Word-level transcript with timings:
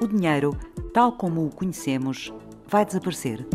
o 0.00 0.06
dinheiro, 0.06 0.56
tal 0.92 1.12
como 1.12 1.46
o 1.46 1.50
conhecemos, 1.50 2.32
vai 2.66 2.84
desaparecer. 2.84 3.46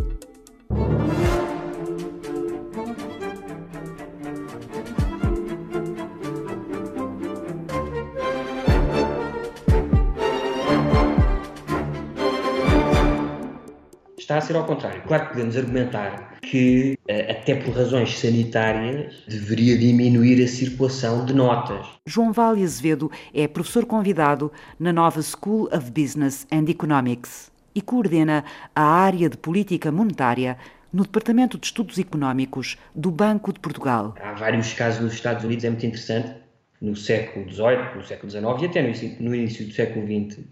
Está 14.23 14.37
a 14.37 14.41
ser 14.41 14.55
ao 14.55 14.63
contrário. 14.63 15.01
Claro 15.01 15.25
que 15.25 15.29
podemos 15.33 15.57
argumentar 15.57 16.39
que, 16.39 16.97
eh, 17.09 17.29
até 17.29 17.55
por 17.55 17.75
razões 17.75 18.17
sanitárias, 18.17 19.21
deveria 19.27 19.77
diminuir 19.77 20.41
a 20.41 20.47
circulação 20.47 21.25
de 21.25 21.33
notas. 21.33 21.85
João 22.07 22.31
Vale 22.31 22.63
Azevedo 22.63 23.11
é 23.33 23.49
professor 23.49 23.85
convidado 23.85 24.49
na 24.79 24.93
nova 24.93 25.21
School 25.21 25.67
of 25.73 25.91
Business 25.91 26.47
and 26.49 26.69
Economics 26.69 27.51
e 27.75 27.81
coordena 27.81 28.45
a 28.73 28.81
área 28.81 29.29
de 29.29 29.35
política 29.35 29.91
monetária 29.91 30.57
no 30.93 31.03
Departamento 31.03 31.57
de 31.57 31.65
Estudos 31.65 31.99
Económicos 31.99 32.77
do 32.95 33.11
Banco 33.11 33.51
de 33.51 33.59
Portugal. 33.59 34.15
Há 34.21 34.31
vários 34.31 34.71
casos 34.71 35.01
nos 35.01 35.15
Estados 35.15 35.43
Unidos, 35.43 35.65
é 35.65 35.69
muito 35.69 35.85
interessante, 35.85 36.33
no 36.79 36.95
século 36.95 37.45
XVIII, 37.51 37.97
no 37.97 38.05
século 38.05 38.31
XIX 38.31 38.61
e 38.61 38.65
até 38.67 39.19
no 39.19 39.35
início 39.35 39.67
do 39.67 39.73
século 39.73 40.05
XX 40.05 40.45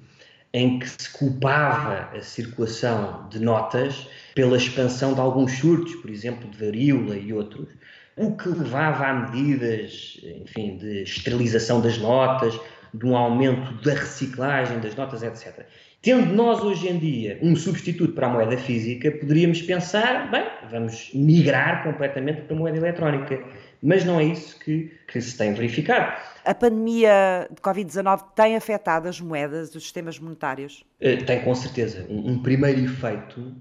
em 0.53 0.79
que 0.79 0.89
se 0.89 1.09
culpava 1.11 2.09
a 2.15 2.21
circulação 2.21 3.27
de 3.29 3.39
notas 3.39 4.07
pela 4.35 4.57
expansão 4.57 5.13
de 5.13 5.21
alguns 5.21 5.53
surtos, 5.57 5.95
por 5.95 6.09
exemplo, 6.09 6.49
de 6.49 6.57
varíola 6.57 7.15
e 7.15 7.31
outros, 7.31 7.69
o 8.17 8.35
que 8.35 8.49
levava 8.49 9.07
a 9.07 9.13
medidas, 9.13 10.19
enfim, 10.23 10.77
de 10.77 11.03
esterilização 11.03 11.79
das 11.79 11.97
notas, 11.97 12.59
de 12.93 13.05
um 13.05 13.15
aumento 13.15 13.73
da 13.81 13.93
reciclagem 13.93 14.79
das 14.79 14.95
notas, 14.95 15.23
etc. 15.23 15.65
Tendo 16.01 16.33
nós 16.33 16.61
hoje 16.61 16.89
em 16.89 16.97
dia 16.97 17.39
um 17.41 17.55
substituto 17.55 18.13
para 18.13 18.27
a 18.27 18.29
moeda 18.29 18.57
física, 18.57 19.11
poderíamos 19.11 19.61
pensar, 19.61 20.29
bem, 20.29 20.43
vamos 20.69 21.11
migrar 21.13 21.83
completamente 21.83 22.41
para 22.41 22.55
a 22.55 22.59
moeda 22.59 22.77
eletrónica. 22.77 23.41
Mas 23.81 24.05
não 24.05 24.19
é 24.19 24.25
isso 24.25 24.59
que, 24.59 24.91
que 25.07 25.19
se 25.19 25.37
tem 25.37 25.53
verificado. 25.53 26.21
A 26.45 26.53
pandemia 26.53 27.47
de 27.49 27.61
Covid-19 27.61 28.23
tem 28.35 28.55
afetado 28.55 29.07
as 29.07 29.19
moedas, 29.19 29.73
os 29.73 29.83
sistemas 29.83 30.19
monetários? 30.19 30.83
Eh, 30.99 31.17
tem, 31.17 31.43
com 31.43 31.55
certeza. 31.55 32.05
Um, 32.09 32.31
um 32.31 32.41
primeiro 32.41 32.79
efeito 32.81 33.55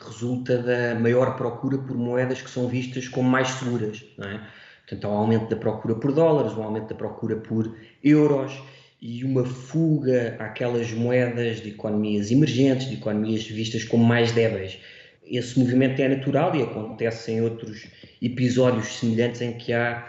resulta 0.00 0.58
da 0.58 0.94
maior 0.94 1.36
procura 1.36 1.78
por 1.78 1.96
moedas 1.96 2.40
que 2.42 2.50
são 2.50 2.68
vistas 2.68 3.08
como 3.08 3.28
mais 3.28 3.48
seguras. 3.48 4.04
Não 4.16 4.28
é? 4.28 4.40
Portanto, 4.86 5.04
há 5.04 5.10
um 5.10 5.18
aumento 5.18 5.48
da 5.48 5.56
procura 5.56 5.96
por 5.96 6.12
dólares, 6.12 6.56
um 6.56 6.62
aumento 6.62 6.88
da 6.88 6.94
procura 6.94 7.36
por 7.36 7.76
euros 8.04 8.62
e 9.00 9.24
uma 9.24 9.44
fuga 9.44 10.36
àquelas 10.38 10.92
moedas 10.92 11.60
de 11.60 11.70
economias 11.70 12.30
emergentes, 12.30 12.88
de 12.88 12.94
economias 12.94 13.44
vistas 13.46 13.84
como 13.84 14.04
mais 14.04 14.32
débeis. 14.32 14.78
Esse 15.26 15.58
movimento 15.58 16.00
é 16.00 16.08
natural 16.08 16.54
e 16.54 16.62
acontece 16.62 17.32
em 17.32 17.40
outros 17.40 17.86
episódios 18.22 18.98
semelhantes 18.98 19.40
em 19.40 19.52
que 19.52 19.72
há 19.72 20.06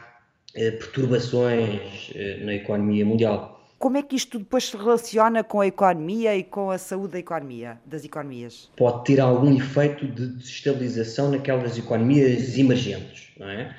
eh, 0.56 0.72
perturbações 0.72 2.12
eh, 2.16 2.40
na 2.44 2.54
economia 2.54 3.06
mundial. 3.06 3.58
Como 3.80 3.96
é 3.96 4.02
que 4.02 4.16
isto 4.16 4.40
depois 4.40 4.66
se 4.66 4.76
relaciona 4.76 5.44
com 5.44 5.62
a 5.62 5.68
economia 5.68 6.36
e 6.36 6.44
com 6.44 6.72
a 6.72 6.80
saúde 6.80 7.14
da 7.14 7.20
economia, 7.20 7.78
das 7.86 8.04
economias? 8.04 8.72
Pode 8.76 9.04
ter 9.06 9.20
algum 9.20 9.56
efeito 9.56 10.08
de 10.08 10.30
desestabilização 10.30 11.30
naquelas 11.30 11.78
economias 11.78 12.58
emergentes, 12.58 13.30
não 13.38 13.48
é? 13.48 13.76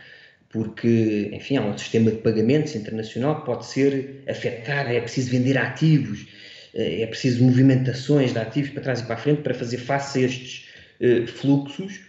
Porque, 0.51 1.31
enfim, 1.33 1.57
há 1.57 1.63
um 1.63 1.77
sistema 1.77 2.13
de 2.13 2.19
pagamentos 2.19 2.77
internacional 2.77 3.41
que 3.41 3.47
pode 3.47 3.67
ser 3.67 4.23
afetado, 4.29 4.91
é 4.91 5.01
preciso 5.01 5.31
vender 5.31 5.59
ativos, 5.59 6.27
eh, 6.75 7.03
é 7.03 7.07
preciso 7.09 7.43
movimentações 7.43 8.33
de 8.33 8.39
ativos 8.39 8.71
para 8.71 8.83
trás 8.83 9.01
e 9.01 9.05
para 9.05 9.15
a 9.15 9.19
frente 9.19 9.43
para 9.43 9.53
fazer 9.53 9.79
face 9.79 10.21
a 10.21 10.23
estes 10.23 10.69
uh, 11.01 11.27
fluxos. 11.27 12.01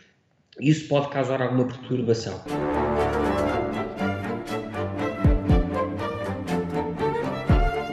Isso 0.59 0.87
pode 0.87 1.09
causar 1.09 1.41
alguma 1.41 1.65
perturbação. 1.67 2.43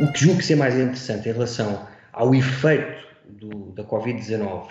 O 0.02 0.12
que 0.12 0.20
julgo 0.20 0.42
ser 0.42 0.56
mais 0.56 0.74
interessante 0.74 1.28
em 1.28 1.32
relação 1.32 1.86
ao 2.12 2.34
efeito 2.34 3.06
do, 3.28 3.72
da 3.72 3.84
Covid-19 3.84 4.68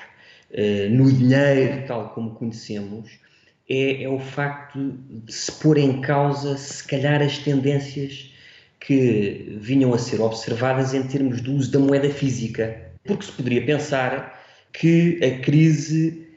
eh, 0.57 0.87
no 0.89 1.11
dinheiro, 1.11 1.85
tal 1.85 2.09
como 2.09 2.31
conhecemos, 2.31 3.19
é, 3.67 4.03
é, 4.03 4.09
o 4.09 4.19
facto 4.19 4.97
de 5.09 5.33
se 5.33 5.51
pôr 5.51 5.77
em 5.77 5.99
causa, 5.99 6.55
se 6.57 6.87
calhar, 6.87 7.21
as 7.21 7.39
tendências 7.39 8.31
que 8.79 9.57
vinham 9.59 9.93
a 9.93 9.97
ser 9.97 10.21
observadas 10.21 10.93
em 10.93 11.03
termos 11.03 11.41
do 11.41 11.53
uso 11.53 11.71
da 11.71 11.79
moeda 11.79 12.09
física. 12.09 12.91
Porque 13.03 13.25
se 13.25 13.31
poderia 13.31 13.65
pensar 13.65 14.34
que 14.79 15.19
a 15.23 15.41
crise 15.41 16.27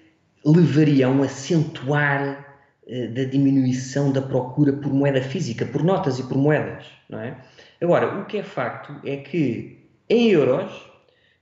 levaria 0.44 1.06
a 1.06 1.10
um 1.10 1.22
acentuar 1.22 2.48
eh, 2.86 3.08
da 3.08 3.24
diminuição 3.24 4.12
da 4.12 4.22
procura 4.22 4.72
por 4.72 4.92
moeda 4.92 5.20
física, 5.20 5.66
por 5.66 5.82
notas 5.82 6.18
e 6.18 6.22
por 6.22 6.38
moedas, 6.38 6.86
não 7.08 7.20
é? 7.20 7.36
Agora, 7.80 8.20
o 8.20 8.26
que 8.26 8.38
é 8.38 8.42
facto 8.42 8.94
é 9.04 9.16
que 9.18 9.86
em 10.08 10.28
euros 10.28 10.72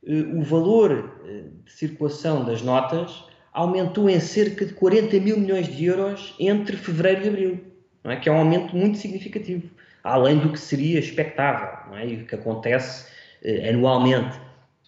eh, 0.06 0.24
o 0.34 0.42
valor 0.42 1.20
eh, 1.24 1.42
de 1.64 1.72
circulação 1.72 2.44
das 2.44 2.62
notas 2.62 3.24
aumentou 3.52 4.08
em 4.10 4.18
cerca 4.18 4.66
de 4.66 4.72
40 4.74 5.20
mil 5.20 5.38
milhões 5.38 5.68
de 5.68 5.84
euros 5.84 6.34
entre 6.40 6.76
fevereiro 6.76 7.24
e 7.24 7.28
abril, 7.28 7.64
não 8.02 8.10
é? 8.10 8.16
que 8.16 8.28
é 8.28 8.32
um 8.32 8.38
aumento 8.38 8.74
muito 8.74 8.98
significativo, 8.98 9.70
além 10.02 10.38
do 10.38 10.50
que 10.50 10.58
seria 10.58 10.98
expectável 10.98 11.90
não 11.90 11.98
é? 11.98 12.06
e 12.06 12.24
que 12.24 12.34
acontece 12.34 13.06
anualmente. 13.68 14.38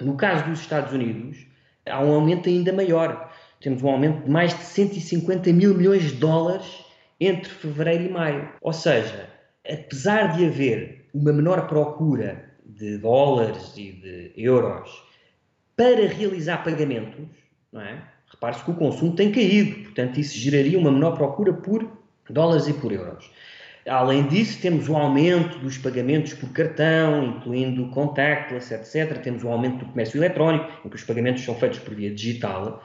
No 0.01 0.17
caso 0.17 0.45
dos 0.45 0.61
Estados 0.61 0.93
Unidos, 0.93 1.48
há 1.89 2.01
um 2.01 2.15
aumento 2.15 2.49
ainda 2.49 2.73
maior. 2.73 3.33
Temos 3.61 3.83
um 3.83 3.89
aumento 3.89 4.25
de 4.25 4.31
mais 4.31 4.57
de 4.57 4.63
150 4.63 5.53
mil 5.53 5.75
milhões 5.75 6.03
de 6.05 6.13
dólares 6.13 6.85
entre 7.21 7.51
fevereiro 7.51 8.05
e 8.05 8.09
maio. 8.09 8.49
Ou 8.61 8.73
seja, 8.73 9.29
apesar 9.69 10.37
de 10.37 10.47
haver 10.47 11.09
uma 11.13 11.33
menor 11.33 11.67
procura 11.67 12.45
de 12.65 12.99
dólares 12.99 13.75
e 13.77 13.93
de 13.93 14.33
euros 14.37 15.03
para 15.77 16.07
realizar 16.07 16.65
pagamentos, 16.65 17.25
não 17.73 17.81
é? 17.81 18.03
Repare-se 18.31 18.63
que 18.63 18.71
o 18.71 18.75
consumo 18.75 19.15
tem 19.15 19.33
caído, 19.33 19.85
portanto, 19.85 20.21
isso 20.21 20.37
geraria 20.39 20.79
uma 20.79 20.93
menor 20.93 21.17
procura 21.17 21.53
por 21.53 21.89
dólares 22.29 22.69
e 22.69 22.75
por 22.75 22.93
euros. 22.93 23.31
Além 23.89 24.27
disso, 24.27 24.61
temos 24.61 24.89
o 24.89 24.97
aumento 24.97 25.59
dos 25.59 25.79
pagamentos 25.79 26.35
por 26.35 26.51
cartão, 26.51 27.25
incluindo 27.25 27.89
contactless, 27.89 28.73
etc. 28.73 29.19
Temos 29.23 29.43
o 29.43 29.49
aumento 29.49 29.79
do 29.79 29.87
comércio 29.87 30.19
eletrónico, 30.19 30.71
em 30.85 30.89
que 30.89 30.97
os 30.97 31.05
pagamentos 31.05 31.45
são 31.45 31.55
feitos 31.55 31.79
por 31.79 31.95
via 31.95 32.15
digital. 32.15 32.85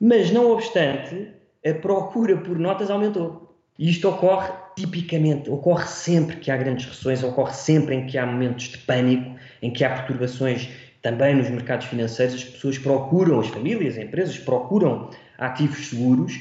Mas, 0.00 0.30
não 0.30 0.50
obstante, 0.52 1.28
a 1.66 1.74
procura 1.74 2.36
por 2.36 2.58
notas 2.58 2.90
aumentou. 2.90 3.54
E 3.78 3.90
isto 3.90 4.08
ocorre 4.08 4.52
tipicamente, 4.76 5.48
ocorre 5.48 5.86
sempre 5.86 6.36
que 6.36 6.50
há 6.50 6.56
grandes 6.56 6.84
recessões, 6.86 7.22
ocorre 7.22 7.54
sempre 7.54 7.94
em 7.94 8.06
que 8.06 8.18
há 8.18 8.26
momentos 8.26 8.64
de 8.68 8.78
pânico, 8.78 9.36
em 9.62 9.70
que 9.70 9.84
há 9.84 9.90
perturbações 9.90 10.68
também 11.02 11.34
nos 11.34 11.48
mercados 11.48 11.86
financeiros, 11.86 12.34
as 12.34 12.44
pessoas 12.44 12.78
procuram, 12.78 13.40
as 13.40 13.48
famílias, 13.48 13.96
as 13.96 14.04
empresas 14.04 14.38
procuram 14.38 15.10
ativos 15.38 15.88
seguros. 15.88 16.38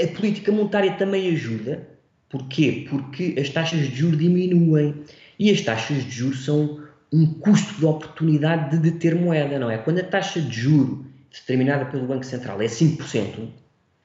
A 0.00 0.06
política 0.06 0.52
monetária 0.52 0.92
também 0.92 1.28
ajuda. 1.32 1.97
Porquê? 2.28 2.86
Porque 2.88 3.36
as 3.38 3.48
taxas 3.48 3.80
de 3.88 3.94
juros 3.94 4.18
diminuem. 4.18 4.94
E 5.38 5.50
as 5.50 5.60
taxas 5.60 6.04
de 6.04 6.10
juros 6.10 6.44
são 6.44 6.82
um 7.12 7.26
custo 7.26 7.74
de 7.74 7.86
oportunidade 7.86 8.70
de 8.70 8.90
deter 8.90 9.14
moeda, 9.14 9.58
não 9.58 9.70
é? 9.70 9.78
Quando 9.78 10.00
a 10.00 10.04
taxa 10.04 10.40
de 10.40 10.60
juro 10.60 11.06
determinada 11.30 11.86
pelo 11.86 12.06
Banco 12.06 12.24
Central 12.24 12.60
é 12.60 12.66
5%, 12.66 13.48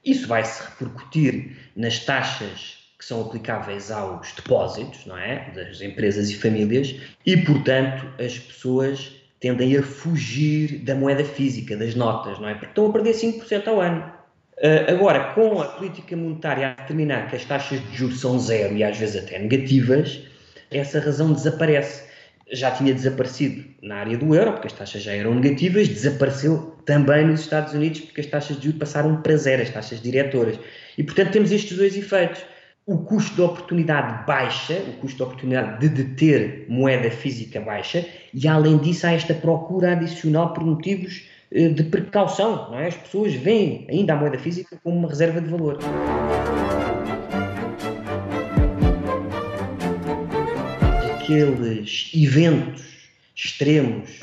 isso 0.06 0.28
vai 0.28 0.44
se 0.44 0.64
repercutir 0.64 1.58
nas 1.76 2.00
taxas 2.00 2.84
que 2.98 3.06
são 3.06 3.22
aplicáveis 3.22 3.92
aos 3.92 4.32
depósitos, 4.32 5.06
não 5.06 5.18
é? 5.18 5.52
Das 5.52 5.82
empresas 5.82 6.30
e 6.30 6.36
famílias, 6.36 6.96
e, 7.26 7.36
portanto, 7.38 8.08
as 8.18 8.40
pessoas 8.40 9.12
tendem 9.42 9.76
a 9.76 9.84
fugir 9.84 10.80
da 10.80 10.96
moeda 10.96 11.26
física, 11.26 11.76
das 11.76 11.96
notas, 11.96 12.40
não 12.40 12.48
é? 12.48 12.54
Porque 12.54 12.68
estão 12.68 12.88
a 12.88 12.94
perder 12.94 13.12
5% 13.12 13.68
ao 13.68 13.82
ano. 13.82 14.14
Uh, 14.64 14.90
agora, 14.90 15.34
com 15.34 15.62
a 15.62 15.66
política 15.66 16.16
monetária 16.16 16.70
a 16.70 16.82
determinar 16.82 17.30
que 17.30 17.36
as 17.36 17.44
taxas 17.44 17.82
de 17.82 17.98
juros 17.98 18.22
são 18.22 18.40
zero 18.40 18.74
e 18.74 18.82
às 18.82 18.98
vezes 18.98 19.22
até 19.22 19.38
negativas, 19.38 20.22
essa 20.72 21.02
razão 21.02 21.34
desaparece. 21.34 22.14
Já 22.50 22.72
tinha 22.72 22.94
desaparecido 22.94 23.66
na 23.82 23.98
área 23.98 24.18
do 24.18 24.34
euro, 24.34 24.54
porque 24.54 24.68
as 24.68 24.74
taxas 24.74 25.04
já 25.04 25.12
eram 25.12 25.36
negativas, 25.36 25.90
desapareceu 25.90 26.78
também 26.86 27.26
nos 27.26 27.42
Estados 27.42 27.74
Unidos, 27.74 28.02
porque 28.02 28.22
as 28.22 28.28
taxas 28.28 28.56
de 28.58 28.64
juros 28.64 28.80
passaram 28.80 29.22
para 29.22 29.36
zero, 29.36 29.64
as 29.64 29.70
taxas 29.70 30.02
diretoras. 30.02 30.58
E, 30.98 31.04
portanto, 31.04 31.32
temos 31.32 31.52
estes 31.52 31.76
dois 31.76 31.98
efeitos. 31.98 32.42
O 32.86 33.00
custo 33.00 33.36
de 33.36 33.42
oportunidade 33.42 34.26
baixa, 34.26 34.76
o 34.76 34.94
custo 35.02 35.18
de 35.18 35.24
oportunidade 35.24 35.80
de 35.80 36.04
deter 36.04 36.66
moeda 36.70 37.12
física 37.12 37.60
baixa, 37.60 38.06
e 38.34 38.48
além 38.48 38.78
disso 38.78 39.08
há 39.08 39.12
esta 39.12 39.34
procura 39.34 39.92
adicional 39.92 40.54
por 40.54 40.64
motivos 40.64 41.22
eh, 41.22 41.33
de 41.54 41.84
precaução. 41.84 42.72
Não 42.72 42.80
é? 42.80 42.88
As 42.88 42.96
pessoas 42.96 43.34
veem 43.34 43.86
ainda 43.90 44.14
a 44.14 44.16
moeda 44.16 44.40
física 44.40 44.80
como 44.84 44.98
uma 44.98 45.10
reserva 45.10 45.40
de 45.40 45.50
valor. 45.50 45.78
Aqueles 51.22 52.12
eventos 52.14 52.84
extremos 53.36 54.22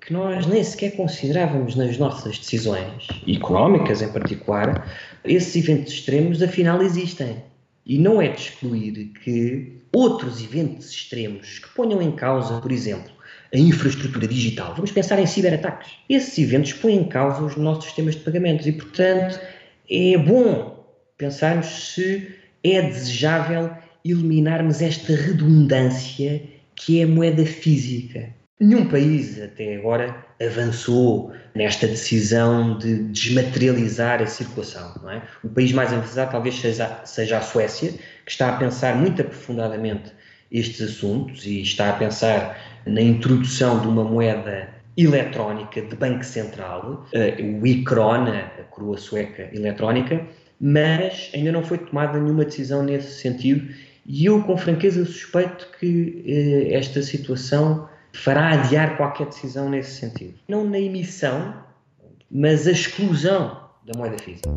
que 0.00 0.12
nós 0.12 0.46
nem 0.46 0.64
sequer 0.64 0.96
considerávamos 0.96 1.76
nas 1.76 1.98
nossas 1.98 2.38
decisões, 2.38 3.06
económicas 3.28 4.00
em 4.00 4.10
particular, 4.10 4.90
esses 5.24 5.54
eventos 5.56 5.92
extremos 5.92 6.42
afinal 6.42 6.82
existem. 6.82 7.36
E 7.84 7.98
não 7.98 8.20
é 8.20 8.28
de 8.28 8.40
excluir 8.40 9.12
que 9.22 9.82
outros 9.92 10.42
eventos 10.42 10.90
extremos 10.90 11.58
que 11.58 11.68
ponham 11.74 12.00
em 12.00 12.12
causa, 12.12 12.58
por 12.60 12.72
exemplo, 12.72 13.12
a 13.54 13.58
infraestrutura 13.58 14.26
digital, 14.26 14.74
vamos 14.74 14.90
pensar 14.90 15.18
em 15.20 15.26
ciberataques. 15.26 15.92
Esses 16.08 16.36
eventos 16.38 16.72
põem 16.72 16.96
em 16.96 17.04
causa 17.04 17.40
os 17.42 17.56
nossos 17.56 17.84
sistemas 17.84 18.16
de 18.16 18.22
pagamentos 18.22 18.66
e, 18.66 18.72
portanto, 18.72 19.40
é 19.88 20.18
bom 20.18 20.84
pensarmos 21.16 21.94
se 21.94 22.34
é 22.64 22.82
desejável 22.82 23.70
eliminarmos 24.04 24.82
esta 24.82 25.14
redundância 25.14 26.42
que 26.74 27.00
é 27.00 27.04
a 27.04 27.06
moeda 27.06 27.46
física. 27.46 28.28
Nenhum 28.58 28.86
país 28.88 29.40
até 29.40 29.76
agora 29.76 30.16
avançou 30.44 31.32
nesta 31.54 31.86
decisão 31.86 32.76
de 32.76 33.04
desmaterializar 33.04 34.20
a 34.20 34.26
circulação. 34.26 34.92
É? 35.10 35.22
O 35.44 35.48
país 35.48 35.72
mais 35.72 35.92
avançado 35.92 36.32
talvez 36.32 36.60
seja 37.04 37.38
a 37.38 37.40
Suécia, 37.40 37.92
que 38.24 38.30
está 38.32 38.48
a 38.48 38.56
pensar 38.56 38.96
muito 38.96 39.22
aprofundadamente 39.22 40.12
estes 40.54 40.80
assuntos 40.80 41.44
e 41.44 41.60
está 41.60 41.90
a 41.90 41.92
pensar 41.94 42.56
na 42.86 43.02
introdução 43.02 43.80
de 43.80 43.88
uma 43.88 44.04
moeda 44.04 44.68
eletrónica 44.96 45.82
de 45.82 45.96
Banco 45.96 46.24
Central, 46.24 47.04
eh, 47.12 47.36
o 47.60 47.66
ICRON, 47.66 48.28
a 48.28 48.62
coroa 48.70 48.96
sueca 48.96 49.50
eletrónica, 49.52 50.24
mas 50.60 51.30
ainda 51.34 51.50
não 51.50 51.64
foi 51.64 51.78
tomada 51.78 52.20
nenhuma 52.20 52.44
decisão 52.44 52.84
nesse 52.84 53.20
sentido 53.20 53.68
e 54.06 54.26
eu, 54.26 54.42
com 54.42 54.56
franqueza, 54.56 55.04
suspeito 55.04 55.68
que 55.80 56.22
eh, 56.26 56.74
esta 56.74 57.02
situação 57.02 57.88
fará 58.12 58.52
adiar 58.52 58.96
qualquer 58.96 59.26
decisão 59.26 59.68
nesse 59.68 59.98
sentido. 59.98 60.34
Não 60.46 60.64
na 60.64 60.78
emissão, 60.78 61.54
mas 62.30 62.68
a 62.68 62.70
exclusão 62.70 63.60
da 63.84 63.98
moeda 63.98 64.16
física. 64.22 64.48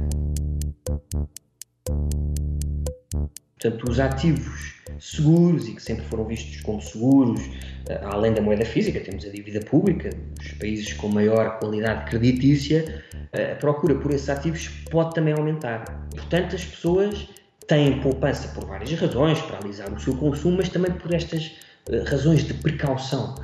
Portanto, 3.59 3.89
os 3.89 3.99
ativos 3.99 4.76
seguros 4.99 5.67
e 5.67 5.73
que 5.73 5.81
sempre 5.81 6.05
foram 6.05 6.25
vistos 6.25 6.61
como 6.61 6.81
seguros, 6.81 7.41
eh, 7.89 7.99
além 8.03 8.33
da 8.33 8.41
moeda 8.41 8.65
física, 8.65 8.99
temos 8.99 9.25
a 9.25 9.29
dívida 9.29 9.59
pública, 9.61 10.09
os 10.39 10.51
países 10.53 10.94
com 10.94 11.07
maior 11.07 11.59
qualidade 11.59 12.09
creditícia, 12.09 13.03
eh, 13.33 13.53
a 13.53 13.55
procura 13.55 13.95
por 13.95 14.11
esses 14.11 14.29
ativos 14.29 14.67
pode 14.89 15.13
também 15.13 15.33
aumentar. 15.33 16.07
Portanto, 16.15 16.55
as 16.55 16.65
pessoas 16.65 17.29
têm 17.67 17.99
poupança 17.99 18.47
por 18.49 18.65
várias 18.65 18.91
razões, 18.99 19.39
para 19.41 19.59
alisar 19.59 19.91
o 19.91 19.99
seu 19.99 20.15
consumo, 20.15 20.57
mas 20.57 20.69
também 20.69 20.91
por 20.94 21.13
estas 21.13 21.51
uh, 21.89 22.03
razões 22.05 22.44
de 22.44 22.53
precaução, 22.53 23.35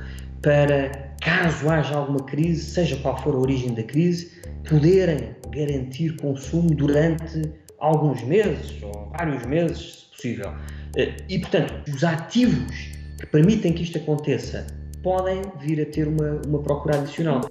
para 0.42 1.14
caso 1.20 1.68
haja 1.68 1.94
alguma 1.94 2.24
crise, 2.24 2.62
seja 2.62 2.96
qual 2.96 3.16
for 3.22 3.34
a 3.34 3.38
origem 3.38 3.74
da 3.74 3.82
crise, 3.82 4.32
poderem 4.68 5.36
garantir 5.50 6.16
consumo 6.16 6.74
durante 6.74 7.42
alguns 7.78 8.22
meses 8.22 8.82
ou 8.82 9.10
vários 9.10 9.44
meses, 9.46 10.08
se 10.10 10.16
possível. 10.16 10.50
Uh, 10.50 11.24
e, 11.28 11.38
portanto, 11.38 11.74
os 11.88 12.04
ativos 12.04 12.74
que 13.18 13.26
permitem 13.26 13.72
que 13.72 13.82
isto 13.82 13.98
aconteça 13.98 14.66
podem 15.02 15.42
vir 15.60 15.80
a 15.82 15.86
ter 15.86 16.08
uma, 16.08 16.40
uma 16.46 16.62
procura 16.62 16.98
adicional. 16.98 17.42